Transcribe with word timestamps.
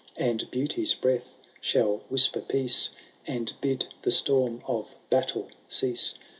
And 0.17 0.49
Beauty^s 0.49 0.99
breath 0.99 1.35
shall 1.61 1.97
whisper 2.09 2.41
peace. 2.41 2.89
And 3.27 3.53
bid 3.61 3.85
the 4.01 4.09
storm 4.09 4.63
of 4.65 4.95
battle 5.11 5.49
cease. 5.69 6.15